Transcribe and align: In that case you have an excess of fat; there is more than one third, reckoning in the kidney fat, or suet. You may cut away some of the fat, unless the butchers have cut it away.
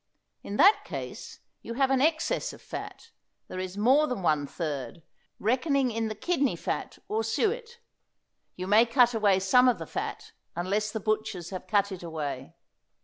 In 0.41 0.57
that 0.57 0.83
case 0.83 1.41
you 1.61 1.75
have 1.75 1.91
an 1.91 2.01
excess 2.01 2.53
of 2.53 2.61
fat; 2.63 3.11
there 3.47 3.59
is 3.59 3.77
more 3.77 4.07
than 4.07 4.23
one 4.23 4.47
third, 4.47 5.03
reckoning 5.37 5.91
in 5.91 6.07
the 6.07 6.15
kidney 6.15 6.55
fat, 6.55 6.97
or 7.07 7.23
suet. 7.23 7.77
You 8.55 8.65
may 8.65 8.87
cut 8.87 9.13
away 9.13 9.39
some 9.39 9.67
of 9.69 9.77
the 9.77 9.85
fat, 9.85 10.31
unless 10.55 10.89
the 10.91 10.99
butchers 10.99 11.51
have 11.51 11.67
cut 11.67 11.91
it 11.91 12.01
away. 12.01 12.55